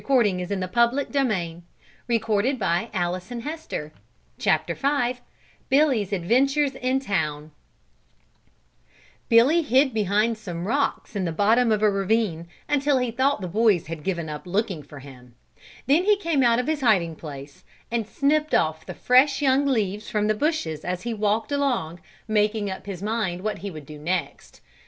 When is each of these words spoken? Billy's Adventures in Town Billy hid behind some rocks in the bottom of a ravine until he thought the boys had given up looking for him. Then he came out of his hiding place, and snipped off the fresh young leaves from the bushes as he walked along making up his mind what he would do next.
Billy's 0.01 0.49
Adventures 0.49 1.15
in 1.15 1.59
Town 1.61 1.61
Billy 9.29 9.61
hid 9.61 9.93
behind 9.93 10.37
some 10.39 10.67
rocks 10.67 11.15
in 11.15 11.25
the 11.25 11.31
bottom 11.31 11.71
of 11.71 11.83
a 11.83 11.89
ravine 11.91 12.47
until 12.67 12.97
he 12.97 13.11
thought 13.11 13.41
the 13.41 13.47
boys 13.47 13.85
had 13.85 14.03
given 14.03 14.27
up 14.27 14.47
looking 14.47 14.81
for 14.81 14.97
him. 14.97 15.35
Then 15.85 16.05
he 16.05 16.17
came 16.17 16.41
out 16.41 16.57
of 16.57 16.65
his 16.65 16.81
hiding 16.81 17.15
place, 17.15 17.63
and 17.91 18.07
snipped 18.07 18.55
off 18.55 18.83
the 18.83 18.95
fresh 18.95 19.39
young 19.39 19.67
leaves 19.67 20.09
from 20.09 20.25
the 20.25 20.33
bushes 20.33 20.83
as 20.83 21.03
he 21.03 21.13
walked 21.13 21.51
along 21.51 21.99
making 22.27 22.71
up 22.71 22.87
his 22.87 23.03
mind 23.03 23.43
what 23.43 23.59
he 23.59 23.69
would 23.69 23.85
do 23.85 23.99
next. 23.99 24.61